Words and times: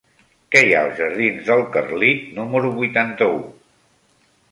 Què 0.53 0.61
hi 0.67 0.71
ha 0.77 0.77
als 0.85 0.95
jardins 1.01 1.43
del 1.49 1.61
Carlit 1.75 2.23
número 2.39 2.71
vuitanta-u? 2.79 3.37